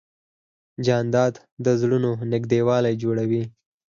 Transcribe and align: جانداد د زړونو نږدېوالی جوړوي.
جانداد 0.85 1.33
د 1.65 1.67
زړونو 1.81 2.11
نږدېوالی 2.31 2.93
جوړوي. 3.03 3.43